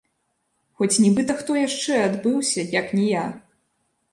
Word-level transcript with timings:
Хоць 0.81 1.01
нібыта 1.03 1.35
хто 1.41 1.51
яшчэ 1.67 1.93
адбыўся, 2.07 2.61
як 2.79 2.87
ні 2.99 3.05
я?! 3.11 3.25